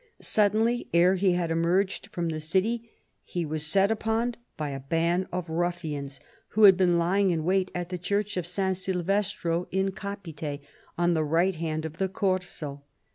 [0.19, 2.89] Suddenly, ere he had emerged from the city,
[3.23, 7.69] he was set upon by a band of ruffians who had been lying in wait
[7.75, 8.75] at the church of St.
[8.75, 10.61] Silvestro in Capite,
[10.97, 12.81] on the right hand of the Corso.